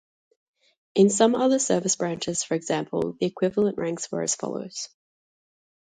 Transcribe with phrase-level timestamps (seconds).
[0.95, 4.89] In some other cervice branches, for example, the equivalent ranks were as follows.